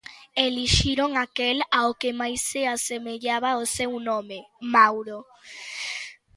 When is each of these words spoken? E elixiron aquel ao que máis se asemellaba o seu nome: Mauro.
E 0.39 0.41
elixiron 0.49 1.11
aquel 1.23 1.57
ao 1.79 1.91
que 2.01 2.11
máis 2.19 2.39
se 2.49 2.61
asemellaba 2.75 3.61
o 3.63 3.65
seu 3.75 3.91
nome: 4.09 4.39
Mauro. 4.73 5.19